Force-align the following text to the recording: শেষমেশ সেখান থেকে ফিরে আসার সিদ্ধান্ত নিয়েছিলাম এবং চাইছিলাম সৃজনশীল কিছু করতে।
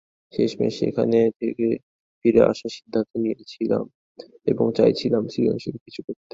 শেষমেশ 0.33 0.73
সেখান 0.79 1.09
থেকে 1.39 1.67
ফিরে 2.19 2.41
আসার 2.51 2.71
সিদ্ধান্ত 2.77 3.11
নিয়েছিলাম 3.15 3.83
এবং 4.47 4.65
চাইছিলাম 4.77 5.23
সৃজনশীল 5.27 5.75
কিছু 5.85 6.01
করতে। 6.05 6.23